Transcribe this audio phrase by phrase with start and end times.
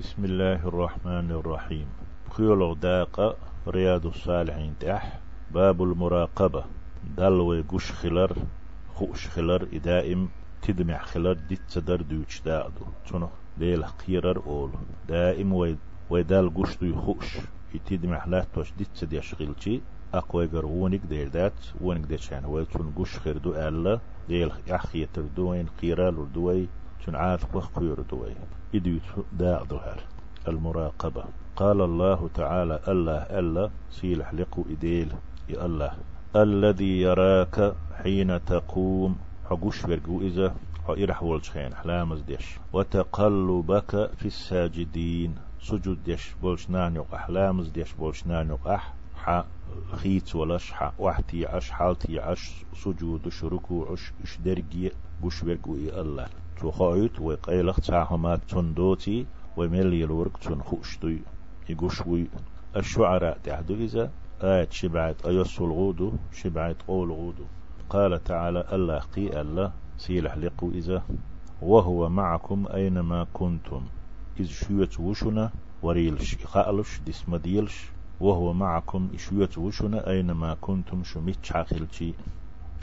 [0.00, 1.86] بسم الله الرحمن الرحيم
[2.30, 3.36] خيولو داقة
[3.68, 5.18] رياض الصالحين تح
[5.54, 6.64] باب المراقبة
[7.16, 8.32] دلوي قش خلر
[8.94, 10.28] خوش خلر إدائم
[10.62, 13.28] تدمع خلر ديت صدر دوش داعدو تنو
[13.58, 14.70] ليل قيرر أول
[15.08, 15.76] دائم وي
[16.10, 17.38] ويدال قش دو خوش
[17.74, 19.80] يتدمع لا توش ديت صد يشغلشي
[20.14, 25.66] أقوى قرونك دير دات ونك دير يعني ويتون قش خير دو ألا ديل أخي يتردوين
[25.82, 26.68] قيرال دوي
[27.06, 27.44] تن عاد
[27.76, 28.34] قير دوي.
[28.74, 28.98] إدو
[29.32, 30.00] داع ظهر.
[30.48, 31.24] المراقبة.
[31.56, 35.12] قال الله تعالى الله ألا سيلح لقو إديل.
[35.48, 35.92] يا الله.
[36.36, 39.16] الذي يراك حين تقوم.
[39.50, 40.54] حقوش برقو إذا.
[40.86, 42.58] حيرح والشخين حلامز ديش.
[42.72, 45.34] وتقلبك في الساجدين.
[45.62, 47.14] سجود ديش بولش نانيق.
[47.14, 48.68] أحلامز ديش بولش نانيق.
[48.68, 49.44] أح ح
[49.92, 50.72] خيت ولش.
[50.72, 52.64] ح وحتي عش حالتي عش.
[52.74, 54.12] سجود شركو عش.
[54.24, 54.90] إش درقي.
[55.20, 56.26] بوش برقو الله.
[56.60, 61.18] تخايت وقيلخ تاهما تندوتي وملي الورق تنخوشتوي
[61.68, 62.26] يقوشوي
[62.76, 64.10] الشعراء تحدو إذا
[64.42, 67.44] آيات شبعت أيس الغودو شبعت قول غودو.
[67.90, 71.02] قال تعالى الله قي الله سيلح لقو إذا
[71.62, 73.82] وهو معكم أينما كنتم
[74.40, 75.50] إذ شويت وشنا
[75.82, 77.90] وريلش خالش ديس مديلش
[78.20, 82.14] وهو معكم شويت وشنا أينما كنتم شميتش عقلتي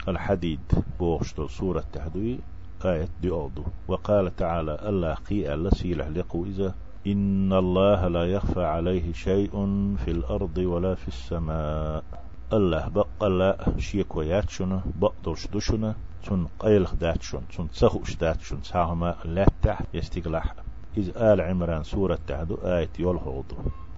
[0.08, 0.60] الحديد
[0.98, 2.38] بوغشتو سورة تحدوي
[2.84, 3.62] آية دي أوضو.
[3.88, 6.06] وقال تعالى الله قي الله سيلح
[6.46, 6.74] إذا
[7.06, 9.50] إن الله لا يخفى عليه شيء
[10.04, 12.04] في الأرض ولا في السماء.
[12.52, 15.94] الله بقى لا شيك وياتشنا بقدرش دشنا
[16.26, 20.54] تن قيلخ داتشن تن تسخوش داتشن ساهما لا تح يستقلح.
[20.96, 23.44] إذ آل عمران سورة تعدو آية يلحوض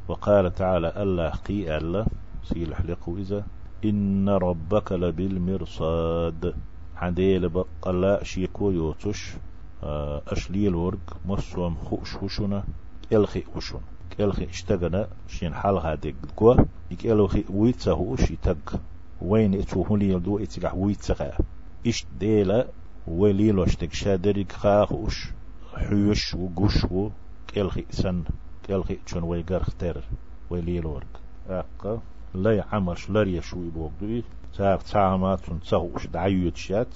[0.08, 2.06] وقال تعالى الله قي الله
[2.44, 3.44] سيلح إذا
[3.84, 6.54] إن ربك لبالمرصاد.
[7.00, 9.32] حديل بقى لا شيكو يوتش
[9.82, 12.64] آه، أشليل ورق مصوم خوش خوشنا
[13.12, 13.80] إلخي وشون
[14.20, 18.80] إلخي إشتغنا شين حال هادي قوة يك إلخي ويتسا هوش يتق.
[19.22, 21.32] وين اتوهن لي يلدو اتقع ويتسا
[21.86, 22.66] اش ديلا
[23.06, 25.32] وليلو إشتق شادريك خاخوش
[25.74, 27.08] حيوش وقوش و
[27.56, 28.22] إلخي سن.
[28.70, 30.04] إلخي شون ويقر اختار
[30.50, 31.20] وليلو ورق.
[31.48, 32.00] أقا
[32.34, 34.24] لا يعمرش لا يشوي بوغدوي
[34.56, 36.94] تاغ تاغمات تنتسهوش دعيوت شات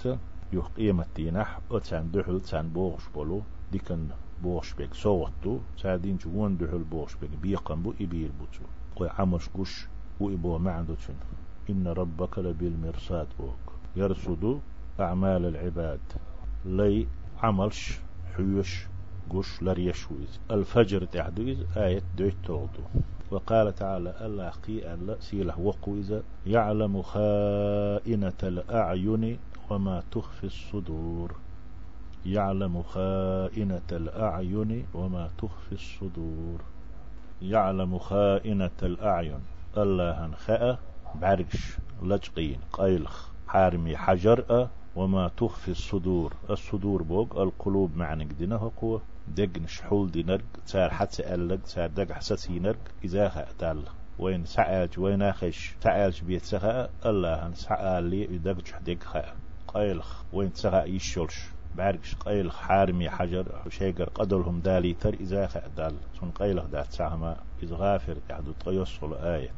[0.53, 3.43] يوخ قيمة دينح أتسان دحل تسان بوغش بولو
[3.73, 4.09] ديكن
[4.43, 8.65] بوغش بيك صوتو سادين جوان دحل بوغش بيك بيقن بو إبير بوتو
[8.97, 9.87] قوي عمش قش
[10.21, 11.15] وإبو معندو تشن
[11.71, 13.65] إن ربك لبالمرصاد بوك
[13.97, 14.61] يرصد
[15.01, 16.01] أعمال العباد
[16.65, 17.07] لي
[17.43, 17.99] عملش
[18.37, 18.87] حيوش
[19.31, 22.85] قش لريشويز الفجر تعدويز آية دويت تغدو
[23.35, 29.39] وقال تعالى الله قي ألا سيله وقويز يعلم خائنة الأعين
[29.71, 31.35] وما تخفي الصدور.
[32.27, 36.61] يعلم خائنة الأعين وما تخفي الصدور.
[37.43, 39.41] يعلم خائنة الأعين.
[39.77, 40.79] الله خاء
[41.21, 42.59] بعرقش لجقين.
[42.73, 43.29] قيلخ.
[43.47, 46.33] حارمي حجر وما تخفي الصدور.
[46.51, 47.39] الصدور بوق.
[47.39, 52.79] القلوب معنى قدنا قوة دق نشحول دي نرق تار حتى ألق تار دق حساسي نرق
[53.05, 53.85] إذا خأتال
[54.19, 59.37] وين سعالج وين أخش سعالج بيت سخاء الله سعال لي يدق دق خاء
[59.69, 61.49] قيلخ وين سخاء يشولش.
[61.75, 67.75] باركش قيل حارمي حجر شيقر قدرهم دالي تر إذا دال سن قيلخ دات سعما إذ
[67.75, 69.51] غافر يحدو تيصل آية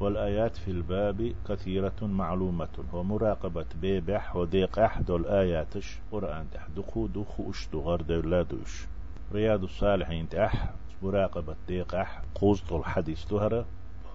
[0.00, 5.98] والآيات في الباب كثيرة معلومة ومراقبة بيبح وديق أحد الآياتش.
[6.12, 8.86] قرآن تحدقو دخو أشتو غرد لا دوش.
[9.32, 10.70] رياض الصالحين تح
[11.02, 13.64] مراقبة ديق أح قوزط الحديث تهرة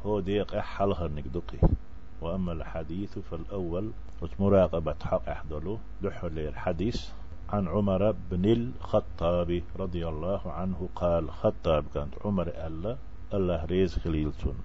[0.06, 1.58] هو ديق أح حلها نقدقي.
[2.22, 3.92] وأما الحديث فالأول
[4.40, 7.10] مراقبة حق أحدلو دحل الحديث
[7.50, 12.98] عن عمر بن الخطاب رضي الله عنه قال خطاب كانت عمر ألا
[13.34, 14.56] الله ريز خليلتون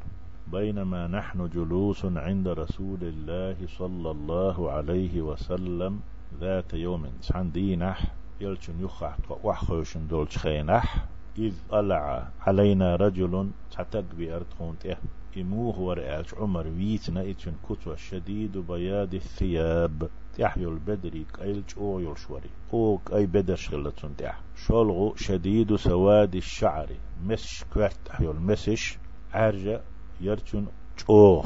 [0.53, 6.01] بينما نحن جلوس عند رسول الله صلى الله عليه وسلم
[6.41, 8.07] ذات يوم دينح
[8.41, 11.05] يلشن يخح وحخوشن دولش خينح
[11.39, 14.99] إذ ألع علينا رجل تعتق بأرتخون تيه.
[15.37, 20.09] إموه ورئاش عمر ويتنا إتشن كتوى شديد بياد الثياب.
[20.39, 26.89] تحيو البدري قيل أو يلشوري أو اي بدر شغلتون تح شلغو شديد سواد الشعر.
[27.25, 28.99] مش كوارت تحيو المسش
[29.33, 29.81] عرجة
[30.21, 30.67] يرتون
[31.11, 31.43] أو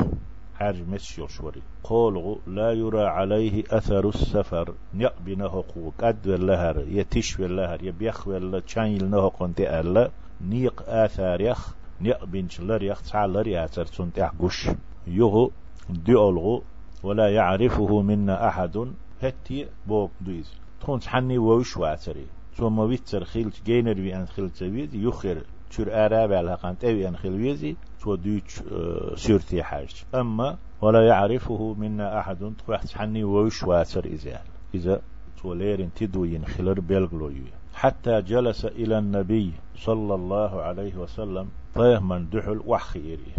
[0.60, 4.74] عرج مش يلشوري قولغو لا يرى عليه أثر السفر.
[4.94, 10.10] نقبي نهقو قد واللهر يتش واللهر يبيخ والله تشانيل نهقو انت ألا.
[10.40, 14.68] نيق آثار يخ نقبنش لر يخ تعال ياتر تنتح قش.
[15.06, 15.50] يغو
[15.90, 16.62] ديولغو
[17.02, 18.92] ولا يعرفه منا أحد.
[19.22, 20.52] هتي بوك دويز.
[20.80, 22.26] تونس حني ووش واتري
[22.56, 25.42] ثم ويتر خيلت جينر أن خيلت بيد يخر
[25.74, 30.04] تشور آراب على قانت أوي أن خلويزي تو دوش آه، سيرتي حاج.
[30.14, 32.52] أما ولا يعرفه منا أحد.
[32.58, 35.00] تخوحت حني ويش واسر إزال إذا
[35.42, 37.42] توليرين تدوين خلر بيلغلوي
[37.74, 43.32] حتى جلس إلى النبي صلى الله عليه وسلم من دحل وحخيري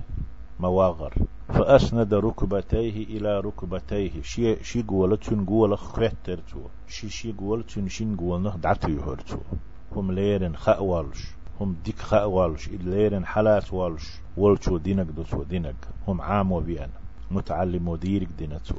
[0.59, 1.13] مواغر.
[1.47, 8.15] فأسند ركبتيه إلى ركبتيه شي شي قولة تن قولة خوترتو شي شي قولة تن شين
[8.15, 9.37] قولة دعتو يهرتو
[9.95, 11.34] هم ليرن خأوالش.
[11.62, 14.04] هم ديك خأوالش ليرن حلاس والش
[14.38, 15.75] ولشو دينك دوسو دينك.
[16.07, 16.90] هم عام وبيان.
[17.31, 18.75] متعلم وديرك دينتو.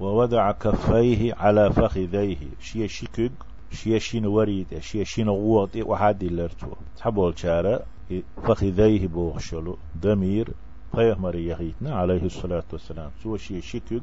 [0.00, 2.36] ووضع كفيه على فخذيه.
[2.60, 3.32] شي شيكوك
[3.72, 7.80] شي شين وريد شي شين غوط وحد لرتو تحبول شارع
[8.36, 9.76] فخذيه بوغشلو.
[10.00, 10.48] ضمير
[10.94, 13.10] فيهمر يغيتنا عليه الصلاة والسلام.
[13.22, 14.02] سوى شي شكك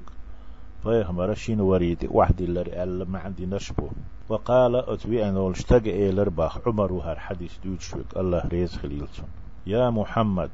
[0.85, 3.89] فيهمر شين وريد واحد اللي أل ما عندي نشبه.
[4.29, 9.25] وقال أتبي أن اشتق إلى باخ عمر وهر حديث دوت شوك الله ريز خليلتون
[9.67, 10.51] يا محمد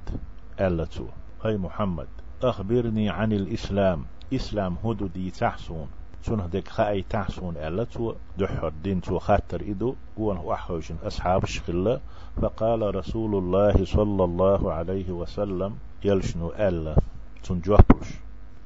[0.60, 1.06] ألتو
[1.44, 2.08] هاي محمد
[2.44, 4.06] أخبرني عن الإسلام.
[4.34, 5.88] إسلام هدو دي تحسون.
[6.24, 9.96] سنه ديك خاي تحسون ألتو دحر دين تو خاطر إدو.
[10.18, 12.00] قوان وحوشن أصحاب الشخلة
[12.42, 15.76] فقال رسول الله صلى الله عليه وسلم
[16.06, 16.96] يلشنو ألا
[17.44, 18.08] تنجوحبوش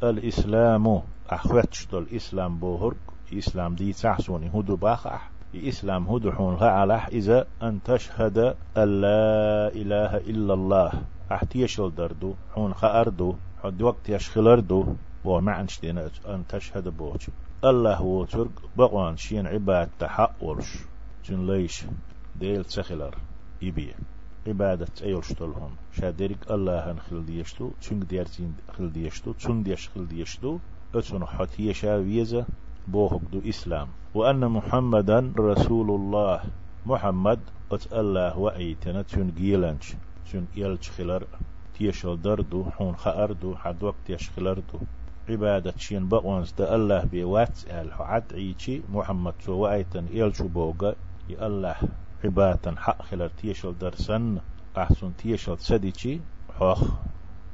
[0.04, 2.98] الإسلام أخواتش الإسلام بوهرك
[3.34, 8.38] إسلام دي تحسوني هدو باخح إسلام هدو حون غعلح إذا أن تشهد
[8.78, 10.92] أن لا إله إلا الله.
[11.32, 14.86] أحتيشل دردو حون خأردو حد وقت يشخلردو
[15.24, 17.30] بو معنش دينا أن تشهد بوش
[17.64, 20.78] الله هو ترك بقوان شين عباد تحقولش
[21.26, 21.86] جن ليش
[22.36, 23.16] ديل تسخلر
[23.62, 23.94] يبيه
[27.82, 30.58] تشنگ ديارتين خل ديشتو تشنگ ديش خل ديشتو
[30.96, 32.46] أتون حتي شاويزة
[32.88, 33.88] بوهك دو إسلام.
[34.14, 36.40] وأن محمدا رسول الله
[36.86, 37.40] محمد
[37.72, 39.94] أت الله وأيتنا تون جيلانش
[40.32, 41.24] تون يلش خلر
[41.74, 44.80] تيشل دردو حون خأردو حد وقت يشخلردو
[45.30, 50.96] عبادة شين بقوانس دا الله بي واتس ال عد عيشي محمد سو وأيتن يلشو بوغا
[51.30, 51.76] يا الله
[52.26, 54.38] عباتا حق خلال تيشل درسن
[54.78, 56.22] أحسن تيشل سديتي
[56.60, 56.82] حوخ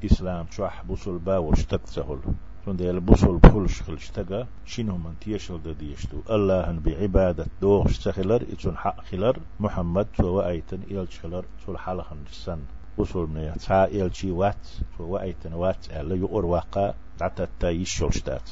[0.06, 2.20] إسلام شوح بوصل باول اشتكتهل
[2.66, 8.78] شون ديال بوصل بخل شخل اشتقى شنو من تيشل ديشتو؟ الله بعبادة دوغ اشتخلر إتون
[8.78, 12.60] حق خلر محمد وأيتن إلى شخلر تول حلقا السن
[12.98, 14.68] وصل من تا إلشي وات
[15.00, 18.50] وأيتن وات ألا يؤر واقع تعتا يشول شتات.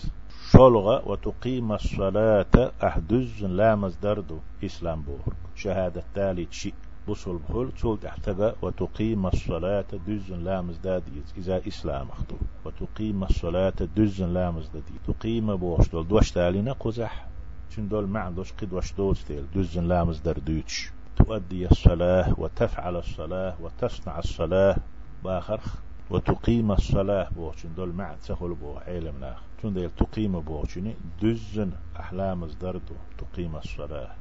[0.51, 6.73] شولغة وتقيم الصلاة أحدز لا مزدردو إسلام بور شهادة تالي شيء.
[7.07, 11.03] بصل بخل تول تحتغى وتقيم الصلاة دز لا مزداد
[11.37, 12.35] إذا إسلام أخطو.
[12.65, 17.27] وتقيم الصلاة دز لا مزداد تقيم بوش دول دوش تالينا قزح
[17.69, 19.45] شن دول معندوش قد وش دول تيل.
[19.55, 24.75] دز لا مزدردوش تؤدي الصلاة وتفعل الصلاة وتصنع الصلاة
[25.23, 25.75] بآخرخ.
[26.09, 32.47] وتقيم الصلاة بوشن دول مع تسهل بو علم ناخ تون ديل تقيم بوشن دزن أحلام
[32.47, 34.11] زدردو تقيم الصلاة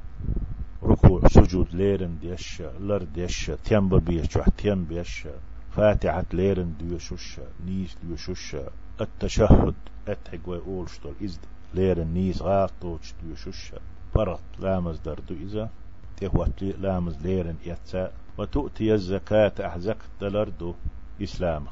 [0.83, 5.27] ركوع سجود ليرن ديش لر ديش تيم بيش تيم بيش
[5.71, 8.55] فاتحة ليرن ديوشوش نيس ديوشوش
[9.01, 9.73] التشهد
[10.07, 11.39] اتحق ويقولش دول إزد
[11.73, 13.71] ليرن نيس غاطوش ديوشوش
[14.13, 15.69] فرط لامز دردو إذا
[16.17, 20.73] تهوت لامز ليرن يتسا وتؤتي الزكاة أحزك دلردو
[21.23, 21.65] إسلام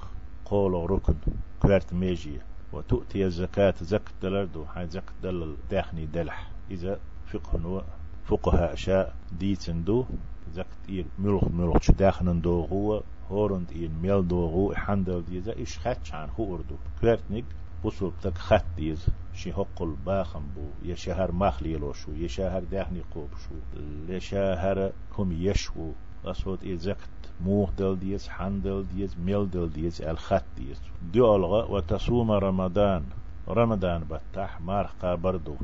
[0.46, 1.16] قول ركن
[1.62, 2.40] كوارت ميجي
[2.74, 6.52] وتؤتي الزكاة زك دلردو هاي زك دل داخني دلح.
[6.72, 7.84] إذا فقه
[8.26, 10.06] فقهاء شاء ديتن
[10.54, 15.56] زك إير ملخ ملخ شو داخن دو هو هورند إير ميل دو هو حندل ديزا
[15.56, 16.76] إيش خاتش عن هو أردو.
[17.02, 17.46] كوارتنيك
[17.86, 20.70] بصوب تك خط ديز شي هقل باخم بو.
[20.84, 22.12] يشهر مخلي لو شو.
[22.12, 23.80] يشهر داخني قوب شو.
[24.08, 25.92] لشهر هم يشو.
[26.26, 26.98] أصوت موه
[27.46, 30.82] دل ديز حن دل ديز ميل دل ديز الخط ديز
[31.14, 33.04] دي ألغى وتصوم رمضان.
[33.48, 35.56] رمضان بتاح مارخ قابردو.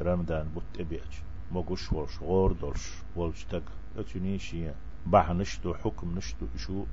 [0.00, 1.12] رمضان بوت ابيج
[1.52, 3.62] مغوش ولش غور دولش ولش تك
[3.98, 4.70] اتنيشي.
[5.06, 6.84] بح نشتو حكم نشتو شو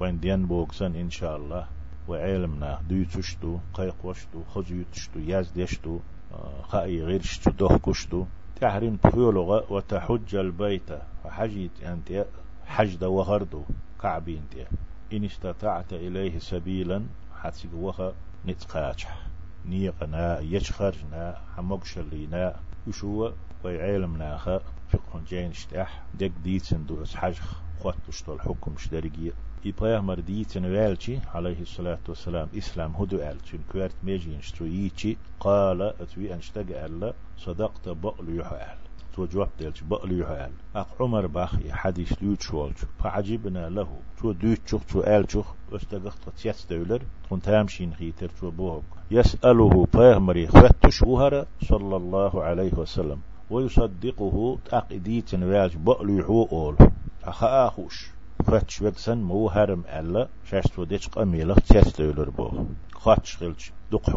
[0.00, 1.66] وين دين بوكسن إن شاء الله
[2.08, 5.98] وعلمنا ديتشتو قيق وشتو خزيتشتو ياز ديشتو
[6.32, 8.24] آه، خاي غيرشتو دوخكشتو
[8.60, 10.90] تحريم تفيولغة وتحج البيت.
[11.24, 12.26] وحجيت أنت
[12.66, 13.62] حج دو وهردو
[14.02, 14.66] كعبين تي
[15.12, 17.02] إن استطعت إليه سبيلا
[17.40, 18.12] حتى وها
[18.46, 19.26] نتقاچح
[19.66, 22.56] نيقنا يشخرنا حمقشلينا.
[22.88, 23.32] وشو
[23.64, 27.36] ويعلمنا خا فقه جين اشتاح دك ديتن دو حج
[27.80, 29.32] خوتشتو الحكم شدرقية
[29.66, 33.58] إبراهيم مرديتن والشي عليه الصلاة والسلام إسلام هدو ألتن.
[33.72, 38.78] كوارت ميجين شترويتشي قال أتوي أنشتق ألا صدقت بقل يحو أهل
[39.16, 44.60] تو جواب ديلش بقلي يحال أق عمر باخ حديث دوت شوالج فعجبنا له تو دوت
[44.66, 51.02] شوخ تو آل شوخ استغخت تيس دولر تون تامشين خيتر تو بوهك يسأله فاهمري فتش
[51.02, 53.18] وهر صلى الله عليه وسلم.
[53.50, 56.76] ويصدقه تأقديت واج بقلي حو أول.
[57.24, 58.10] أخا أخوش.
[58.44, 64.10] فتش وكسن مو هرم ألا شاشتو ديش قميلة تيس دولر بوه خاتش خلش دق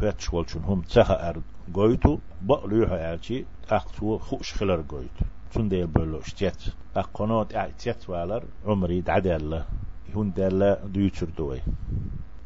[0.00, 1.42] فتش والشون هم تخا أرد
[1.74, 6.62] قويتو بقلوها ألشي أقتو خوش خلر قويتو تون ديل بلوش تيت
[6.96, 9.64] أقنوت أعتيت والر عمري دعدالة
[10.14, 11.60] هون دالة ديوتر دوي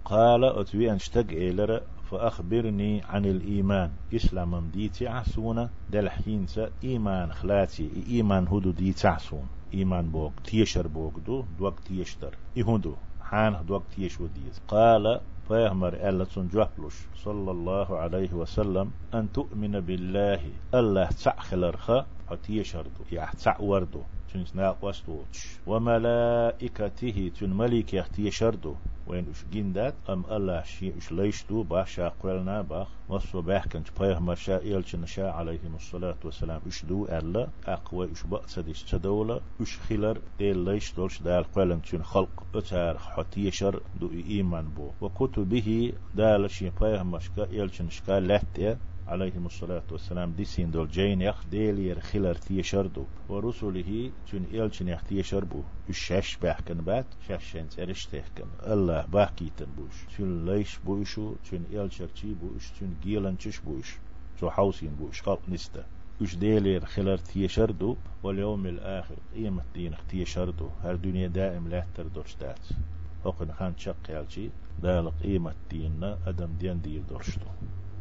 [0.05, 1.81] قال أتوي أنشتق إيلر
[2.11, 10.11] فأخبرني عن الإيمان إسلام ديتي عسونا دل حينسا إيمان خلاتي إيمان هدو ديتي عسون إيمان
[10.11, 16.95] بوك تيشر بوك دو دوك تيشتر إهدو حان دوك تيش وديز قال فيهمر ألا تنجوحلوش
[17.17, 18.91] صلى الله عليه وسلم.
[19.15, 20.41] أن تؤمن بالله.
[20.75, 21.91] الله تعخلرخ
[22.31, 24.03] حتي شردو يعني تعوردو
[24.33, 25.03] تنس ناقوس
[25.67, 28.75] وملائكته تن ملك يختي شردو
[29.07, 34.19] وين اش جندات ام الله شي اش ليشتو باش شاقلنا باخ وصو باخ كنت بايه
[34.19, 39.79] ما شاء يلچن شاء عليهم الصلاة والسلام اش دو الا اقوى اش بأسدش تدولة اش
[39.79, 44.91] خلر ديل ليش دولش دال قلن تن خلق اتار حتي شر دو ايمان بو.
[45.01, 48.79] وكتبه دال شي بايه مشكا يلچن شكا لاتيه
[49.13, 50.33] عليهم الصلاة والسلام.
[50.33, 57.07] ديسين دول جين يخ ديلير خلر تيشردو ورسله تون إلشن يخ تيشربو الشاش باحكن بات
[57.29, 60.17] شاشين ترش تحكن الله باحكيتن بوش.
[60.17, 63.99] تون ليش بوشو تون إلشر تي بوش تون جيلن تش بوش.
[64.41, 65.85] تو حوسين بوش خلق نسته
[66.21, 72.67] وش ديلير خلر تيشردو واليوم الآخر قيمة دين تيشردو هر دنيا دائم لا تردوش دات
[73.25, 74.51] وقن خان شق يالشي
[74.83, 77.47] دالق قيمة ديننا أدم دين دير درشتو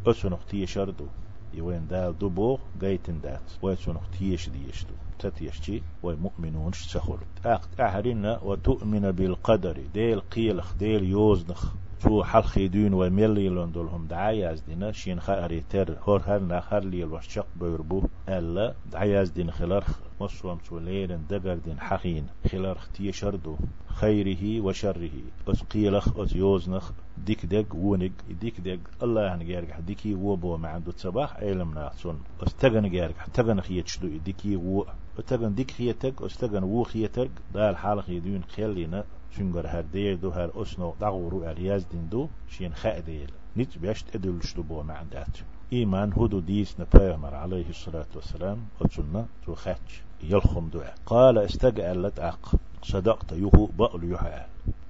[0.08, 1.06] أسنخ تيش أردو
[1.54, 9.82] يوين دال دبو جايتن دات ويسنخ تيش ديشتو تتيشتي ومؤمنون شتخل أخت أهرنا وتؤمن بالقدر
[9.94, 11.66] ديل قيلخ ديل يوزنخ
[12.04, 17.48] تو حلخ دون وملي لندولهم دعاياز دينا شين خاري تر هور هر نخر لي الوشق
[17.56, 25.12] بيربو ألا دعاياز دين خلرخ مصوم سوليرن دقر دين حقين خلرخ تيشردو خيره وشره
[25.48, 30.70] أس قيلخ أس يوزنخ ديك دق ونق ديك دق الله يعني جارك ديكي وبو ما
[30.70, 34.86] عنده تصباح علم ناصون استغن جارك تغن خيتشدو ديكي و
[35.28, 39.04] تغن ديك خيتك استغن و خيتك دال حال خيدون خيلينا
[39.38, 44.62] شنگر هر دير دو هر اسنو دغورو الياز دين دو شين خاديل نيت بيشت ادلشتو
[44.62, 45.36] بو ما عندات
[45.74, 52.56] إيمان هدو ديس نبيغمر عليه الصلاة والسلام قلتنا تو خاتش يلخم دعاء قال استقعلت أق.
[52.84, 54.46] صدقت يهو بقل يحيى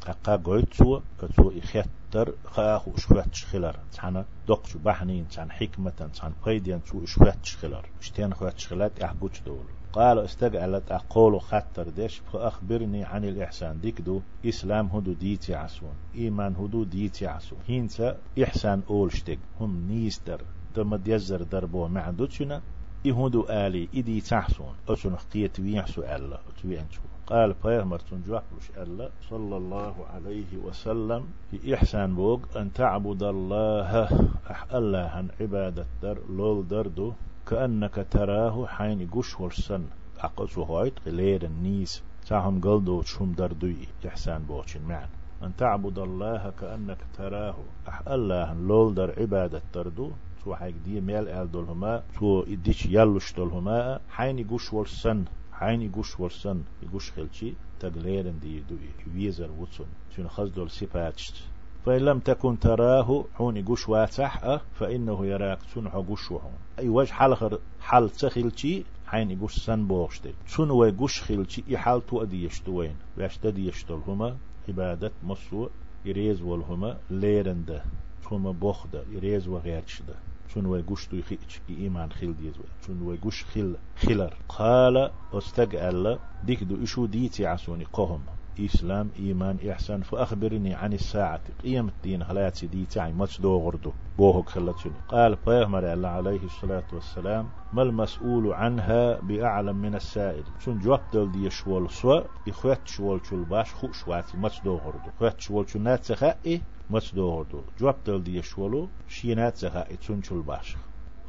[0.07, 6.81] أقا قويت سوى كتسو إخيتر خاخو شواتش خلر تحنا دقش بحنين تحن حكمة تحن قيدين
[6.85, 9.80] سو شواتش خلر اشتين خواتش خلات أحقوش دول.
[9.93, 13.79] قال استجعلت أقول خطر ديش فأخبرني عن الإحسان.
[13.79, 19.39] ديكدو إسلام هدو ديتي عسون إيمان هدو ديتي عسون هينسا إحسان أولشتك.
[19.59, 20.41] هم نيستر.
[20.73, 22.61] تمد يزر دربو معدوتشنا
[23.07, 29.09] إهدو آلي إدي تحسون أسن خطية ويحسو ألا؟ أتوينشو قال بيغمر تنجوحلش ألا.
[29.29, 31.25] صلى الله عليه وسلم.
[31.51, 34.03] في إحسان بوغ أن تعبد الله
[34.51, 37.13] أح الله عن عبادة در لول دردو.
[37.47, 39.83] كأنك تراه حين قش والسن
[40.19, 42.03] أقص هايت غلير النيس.
[42.27, 43.87] تاهم قلدو تشوم دردوي.
[44.07, 45.07] إحسان بوغشن معن.
[45.43, 47.55] أن تعبد الله كأنك تراه.
[47.87, 50.11] أح الله لول در عبادة دردو
[50.43, 52.03] تو حيك دي ميل آل دولهما.
[52.19, 53.99] تو إديش يلوش دولهما.
[54.09, 57.53] حين يقوش والسن حين يقوش والسن يقوش خلشي.
[57.79, 58.75] تقليرن دي دو
[59.15, 61.35] ويزر وطن تون خزدول سيباتشت.
[61.85, 67.59] فإن لم تكن تراه حون يقوش واتح فإنه يراك تنح قوش وحون أي وجه حال
[67.79, 73.67] حال تخلشي حين يقوش سن بوغشتي تون ويقوش خلشي إحال تو أدي يشتوين باش تدي
[73.67, 74.37] يشتولهما
[74.69, 75.69] عبادة مصو
[76.05, 77.83] يريز والهما ليرنده.
[78.29, 80.15] ثم بوخده؟ يريز وغيرشده.
[80.53, 82.53] شون ويقوش تو يخيش إيمان خيل ديز
[82.85, 88.21] شون ويقوش خيل خيلر؟ قال أستقأل ديك دو إشو ديتي عسوني قهم
[88.65, 90.01] إسلام إيمان إحسان.
[90.01, 92.23] فأخبرني عن الساعة قيام الدين.
[92.23, 97.81] خلاتي دي تعي ماتش دو غردو بوهك خلتشني قال فيهمر الله عليه الصلاة والسلام ما
[97.81, 103.73] المسؤول عنها بأعلم من السائل؟ شون جواب دل دي شوال سوا؟ إخوات شوال شول باش
[103.73, 108.23] خو شواتي ماتش دو غردو إخوات شوال شول نات سخائي؟ ماتش دو غردو جواب دل
[108.23, 110.77] دي شوالو شينات سخائي تون شول باش.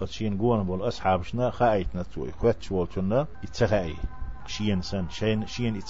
[0.00, 2.28] وتشين قوان بول أصحابشنا خايتنا تو.
[2.28, 4.21] إخوات شوال شنا يتسخائي.
[4.46, 5.82] شين سن شين شين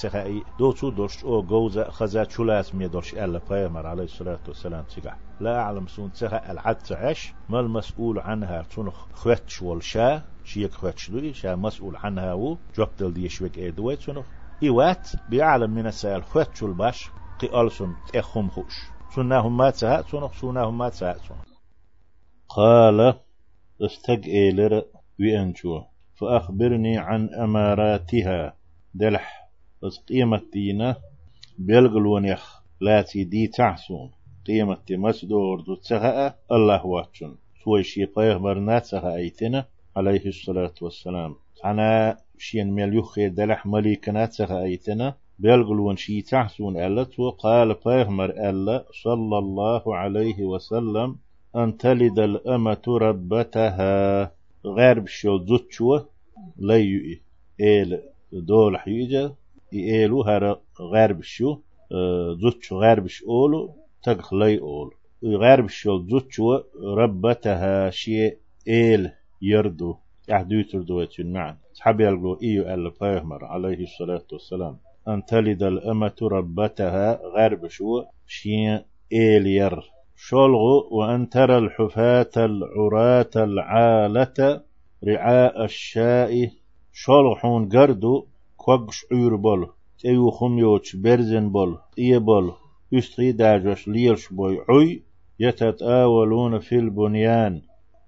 [0.58, 4.84] دو تو دوش أو جوزا خزا شولاس مي دوش الا بايمر عليه الصلاة والسلام.
[4.84, 11.10] تيقع لا اعلم سون تسخا العد تعش ما المسؤول عنها تنخ خوتش والشا شيك خوتش
[11.10, 14.24] دوي شا مسؤول عنها و جوبتل دي شويك اي دوي تنخ
[14.62, 18.74] ايوات بيعلم من السائل خوتش الباش قي ألسن تأخم خوش.
[19.14, 21.52] سناهم ما تسها سنخ سناهم ما تسها سنخ
[22.48, 23.14] قال
[23.80, 24.82] استق إيلر
[25.20, 25.82] وينشو
[26.22, 28.54] فأخبرني عن أماراتها.
[28.94, 29.50] دلح
[29.82, 30.96] بس قيمة دينا
[31.58, 34.10] بيلغل ونيخ لاتي دي تعسون.
[34.46, 39.64] قيمة مسدور دو تسهأ الله واتشن سوي شي قيغمر تسهأ أيتنا
[39.96, 41.34] عليه الصلاة والسلام.
[41.64, 49.38] أنا شين مليوخي دلح مليكنا تسهأ أيتنا بيلغل ونشي تعسون ألت وقال قيغمر ألا صلى
[49.38, 51.16] الله عليه وسلم
[51.56, 54.32] أن تلد الأمة ربتها.
[54.66, 56.11] غير بشو زوتشوة.
[56.58, 57.22] يؤي
[57.60, 58.00] إيل
[58.32, 59.34] دول حيجا
[59.72, 61.58] إيلو هر غير بشو
[62.40, 64.94] زوتشو بش أولو تقخ لي أول
[65.24, 66.60] غير بشو زوتشو
[66.98, 68.36] ربتها شيء
[68.68, 69.10] إيل
[69.42, 69.96] يردو
[70.28, 71.56] يحدو يتردو معا.
[71.72, 74.78] صحاب يلقوا إيو ألا فاهمر عليه الصلاة والسلام.
[75.08, 78.80] أن تلد الأمة ربتها غير بشو شيء
[79.12, 79.90] إيل ير.
[80.16, 84.62] شلغ وأن ترى الحفاة العراة العالة
[85.08, 86.50] رعاء الشاء
[86.92, 89.68] شلغحون قردو كوغش عير بول
[89.98, 92.52] تيو خميوش برزن بول إيه بول
[92.92, 95.02] يستغي داجوش ليرش بوي عي
[95.40, 97.62] يتتآولون في البنيان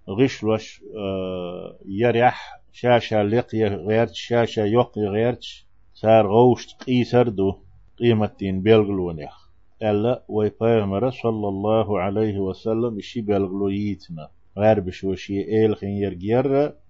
[0.08, 5.44] غشلوش آه يريح شاشة لقيا غيرت شاشة يقي غيرت
[5.94, 7.54] صار غوشت قيسردو
[7.98, 9.50] قيمة دين بيلغلونيخ
[9.82, 14.28] ألا وي بيغمرة صلى الله عليه وسلم إشي بلغلو ييتنا.
[14.58, 16.83] غير بشوشي إيل خين يرجير آه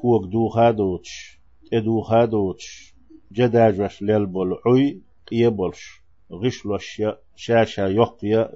[0.00, 1.38] كوك دو خادوتش
[1.72, 2.94] ادو خادوتش
[3.32, 6.00] جداج وش للبول عوي قيبولش
[6.32, 7.02] غش لوش
[7.36, 8.52] شاشا يقيا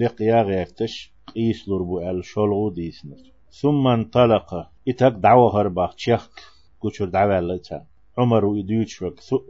[0.00, 3.16] لقيا غيرتش قيس لربو ال شلغو ديسنر
[3.50, 6.30] ثم انطلق اتك دعوة هرباق تشيخ
[6.80, 7.60] كوشر دعوة
[8.18, 9.04] عمر ويديوش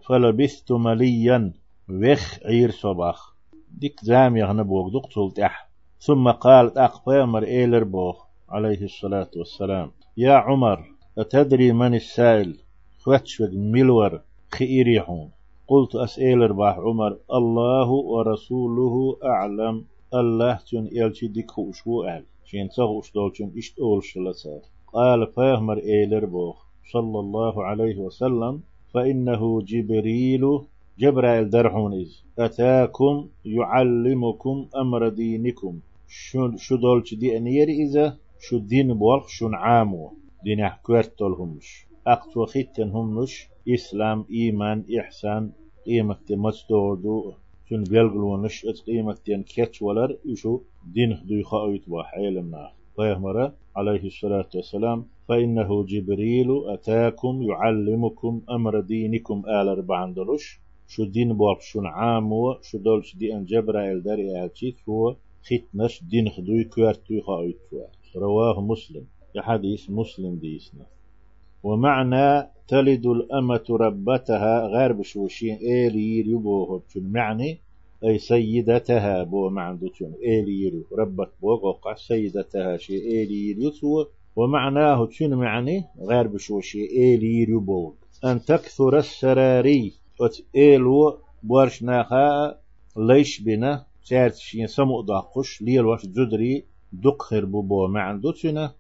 [0.07, 1.53] فلبثت مليا
[1.89, 3.35] وخ عير صباخ
[3.71, 5.69] ديك زام يغنبوك دقتل تح
[6.01, 10.85] ثم قال أقبامر إيلر بوخ عليه الصلاة والسلام يا عمر
[11.19, 12.57] أتدري من السائل؟
[12.99, 14.21] خوتشوك ملور
[14.55, 15.31] خيريحون
[15.69, 19.85] قلت أسئلر باح عمر الله ورسوله أعلم.
[20.15, 24.61] الله تن إلشي ديك وشو أعل شين تغوش دولشن إشت أول شلسار
[24.93, 26.57] قال فاهمر إيلر بوخ
[26.93, 28.61] صلى الله عليه وسلم.
[28.95, 30.61] فإنه جبريل
[30.99, 32.25] جبرائيل درحون إز.
[32.39, 35.79] أتاكم يعلمكم أمر دينكم.
[36.57, 40.13] شو دولش دي أنير إذا شو دين بوالخ شو عامو
[40.45, 45.53] دين أحكوارتول همش أقتو خيتن همش إسلام إيمان إحسان
[45.87, 47.33] قيمة مستودو
[47.69, 50.17] شن بيلغلونش ات قيمة تين كيتش ولر.
[50.25, 50.61] يشو
[50.95, 54.99] دين خدو يخاويت باح علمنا فيهمرا عليه الصلاة والسلام.
[55.29, 62.79] فإنه جبريل أتاكم يعلمكم أمر دينكم آل أربعان دلوش شو دين بواب شو عامو شو
[62.79, 65.17] دولش دي ان جبرائيل داري آتيت هو.
[65.47, 67.59] ختنش دين خدوي كوارتوي خاويت
[68.17, 69.05] رواه مسلم.
[69.39, 70.87] حديث مسلم ديسنا
[71.63, 77.59] ومعنى تلد الأمة ربتها غير بشوشين إيلير يبوه معني؟
[78.05, 86.27] أي سيدتها بو معندوتون إيلير ربت بوغوقع سيدتها شي إيلير يتوى ومعناه تون معني؟ غير
[86.27, 87.93] بشوشي إيلير يبوغ
[88.25, 89.93] أن تكثر السراري.
[90.21, 92.59] أت إيلو بورش ناخا
[92.97, 96.65] ليش بنا؟ سارت شين سمو داقش ليل واش جدري
[97.05, 98.75] دقخر بو ما عنده تشنا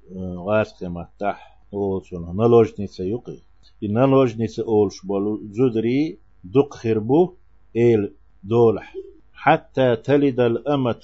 [0.47, 3.39] غاس كما تح أو تشنا نلوجنيتsa يقي
[3.83, 7.33] نلوجنيتsa اولش بولو جدري دقخر بو
[7.77, 8.13] ايل
[8.45, 8.95] دولح.
[9.33, 11.03] حتى تلد الأمة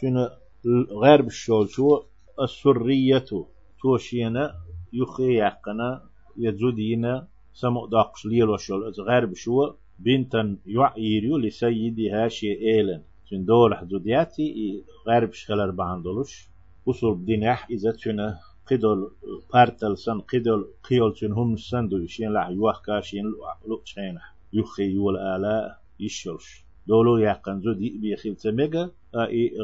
[0.00, 0.28] شنو
[1.02, 2.02] غير بالشول شو
[2.42, 3.24] السرية
[3.82, 4.54] توشينا
[4.92, 6.02] يخي يقنا
[6.38, 12.52] يزودينا سمو داقش ليل وشول غير بشو بنتا يعيريو لسيدها شي
[13.30, 16.48] شن دول حدودياتي غير بشخلر باندولوش
[16.86, 18.38] وصول بدينح إذا تشنا
[18.70, 19.10] قدول
[19.52, 23.24] بارتل سن قدول قيول شن هم سندو يشين لح يوح كاشين
[23.68, 24.18] لو شين
[24.52, 28.90] يخي يول آلاء يشولش دولو يقن زو دي بيخيل تميغا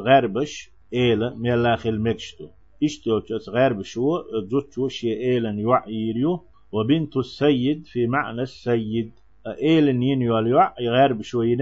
[0.07, 2.49] غير بش إيلا ميلاخيل مكشتو
[2.85, 9.13] اشتو غير بشو زوتشو شي إيلن يعيريو وبنت السيد في معنى السيد
[9.47, 11.55] إيل نين يوليوع غير بشوي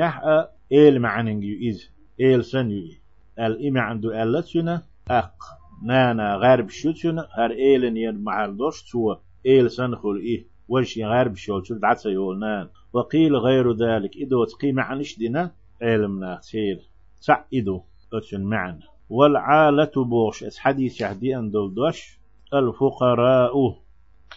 [0.72, 2.88] إيل معنى إز إيل سن يو
[3.38, 5.34] الإمع عنده ألتنا أق.
[5.82, 10.46] نانا غير بشوتنا هر إيل نين مع الدوش تو إيل سن خل إيه.
[10.68, 14.16] وش غرب شو شو دعسا يولنان وقيل غير ذلك.
[14.16, 15.50] إدو تقي معنش دينا.
[15.82, 16.80] علمنا تسير
[17.20, 17.80] سع إدو.
[18.12, 18.80] أتشن معن.
[19.10, 20.44] والعالة بوش.
[20.44, 22.18] إس حديث يهدي أن دولدوش
[22.54, 23.76] الفقراء.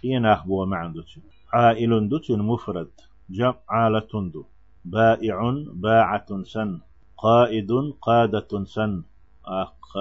[0.03, 1.21] قينا بو معن دوتشن
[1.53, 2.91] عائل دوتشن مفرد.
[3.29, 4.45] جمع عالة دو.
[4.85, 6.79] بائع باعة سن.
[7.17, 9.03] قائد قادة سن.
[9.45, 9.93] أخ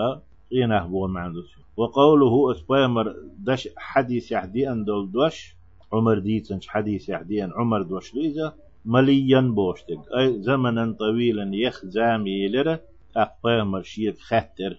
[0.50, 5.54] قينا بو معن دوتشن وقوله اسبايمر دش حديث يهدي أن دولدوش
[5.92, 8.52] عمر ديتنش حديث يهدي أن عمر دوش ليزا
[8.84, 10.00] مليا بوشتك.
[10.18, 12.80] أي زمنا طويلا يخ زامي لره.
[13.16, 14.78] أقباه مرشيد خاتر.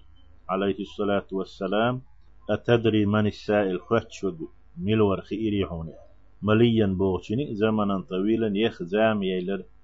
[0.50, 2.02] عليه الصلاة والسلام.
[2.50, 5.94] أتدري من السائل خاتشود ملور خيري هوني.
[6.42, 9.40] مليا بوشني زمنا طويلا يخ زامي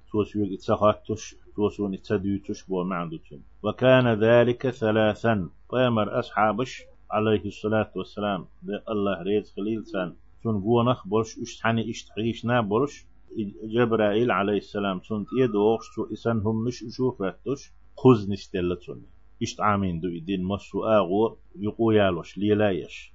[0.09, 5.49] يلر توسوي اتسخاتش توسون اتسديوتش بو معندوتشن وكان ذلك ثلاثا.
[5.69, 8.45] قامر أصحابش عليه الصلاة والسلام
[8.89, 10.15] الله ريز خليل سان.
[10.43, 13.05] شون قونخ برش اشتحني اشتحيشنا برش
[13.63, 19.05] جبرائيل عليه السلام سنت يدوغش تو إسان هم مش أشوفتش خز نستلتون
[19.41, 23.13] إشت عامين دو إدين مسو آغو يقو يالوش ليلايش.